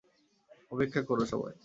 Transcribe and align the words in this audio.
অপেক্ষা 0.71 1.01
করো, 1.01 1.23
সবাই! 1.25 1.53